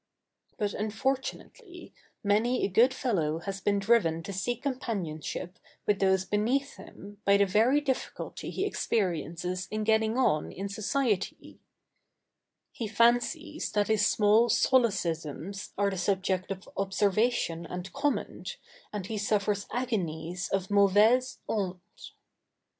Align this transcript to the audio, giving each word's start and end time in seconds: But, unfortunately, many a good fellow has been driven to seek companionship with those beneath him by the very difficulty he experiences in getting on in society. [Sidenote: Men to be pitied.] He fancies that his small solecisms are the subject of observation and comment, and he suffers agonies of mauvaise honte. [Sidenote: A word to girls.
But, 0.57 0.73
unfortunately, 0.73 1.93
many 2.23 2.65
a 2.65 2.69
good 2.69 2.91
fellow 2.91 3.37
has 3.41 3.61
been 3.61 3.77
driven 3.77 4.23
to 4.23 4.33
seek 4.33 4.63
companionship 4.63 5.59
with 5.85 5.99
those 5.99 6.25
beneath 6.25 6.77
him 6.77 7.21
by 7.23 7.37
the 7.37 7.45
very 7.45 7.79
difficulty 7.81 8.49
he 8.49 8.65
experiences 8.65 9.67
in 9.69 9.83
getting 9.83 10.17
on 10.17 10.51
in 10.51 10.69
society. 10.69 11.59
[Sidenote: 11.61 11.61
Men 11.61 11.99
to 11.99 12.73
be 12.73 12.73
pitied.] 12.73 12.73
He 12.73 12.87
fancies 12.87 13.71
that 13.73 13.87
his 13.89 14.07
small 14.07 14.49
solecisms 14.49 15.73
are 15.77 15.91
the 15.91 15.99
subject 15.99 16.49
of 16.49 16.67
observation 16.77 17.67
and 17.67 17.93
comment, 17.93 18.57
and 18.91 19.05
he 19.05 19.19
suffers 19.19 19.67
agonies 19.71 20.49
of 20.49 20.71
mauvaise 20.71 21.41
honte. 21.47 21.47
[Sidenote: 21.47 21.47
A 21.47 21.61
word 21.67 21.73
to 21.73 21.77
girls. 21.85 22.13